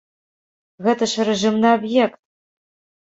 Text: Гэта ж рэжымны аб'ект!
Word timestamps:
Гэта 0.87 1.03
ж 1.13 1.27
рэжымны 1.29 1.67
аб'ект! 1.77 2.19